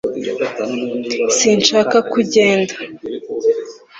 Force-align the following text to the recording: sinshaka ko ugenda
sinshaka 1.37 1.97
ko 2.09 2.13
ugenda 2.23 2.73